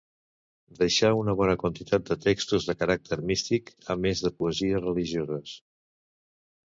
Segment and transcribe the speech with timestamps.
[0.79, 5.55] Deixà una bona quantitat de textos de caràcter místic, a més de poesies religioses.